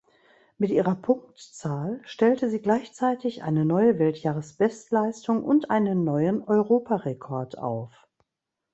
Mit 0.57 0.71
ihrer 0.71 0.95
Punktzahl 0.95 2.01
stellte 2.05 2.49
sie 2.49 2.59
gleichzeitig 2.59 3.43
eine 3.43 3.65
neue 3.65 3.99
Weltjahresbestleistung 3.99 5.43
und 5.43 5.69
einen 5.69 6.03
neuen 6.03 6.41
Europarekord 6.43 7.59
auf. 7.59 8.07